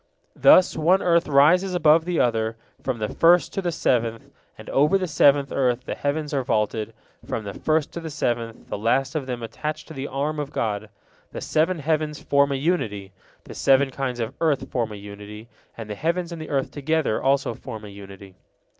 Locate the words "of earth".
14.19-14.71